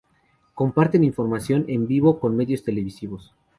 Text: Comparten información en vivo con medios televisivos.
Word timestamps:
Comparten 0.55 1.03
información 1.03 1.65
en 1.67 1.85
vivo 1.85 2.19
con 2.19 2.35
medios 2.35 2.63
televisivos. 2.63 3.35